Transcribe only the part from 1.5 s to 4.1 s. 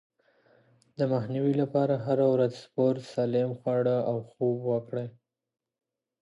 لپاره هره ورځ سپورت، سالم خواړه